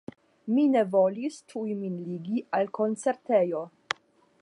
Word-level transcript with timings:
Mi 0.53 0.63
ne 0.75 0.81
volis 0.95 1.37
tuj 1.53 1.67
min 1.83 2.01
ligi 2.07 2.43
al 2.61 2.75
koncertejo. 2.79 3.67